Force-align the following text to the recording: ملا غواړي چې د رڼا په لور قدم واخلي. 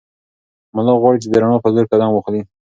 ملا 0.75 0.93
غواړي 1.01 1.17
چې 1.23 1.27
د 1.29 1.35
رڼا 1.41 1.57
په 1.63 1.69
لور 1.75 1.85
قدم 1.91 2.09
واخلي. 2.13 2.41